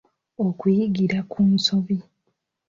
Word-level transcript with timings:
okuyigira 0.45 1.17
ku 1.31 1.39
nsobi 1.51 1.97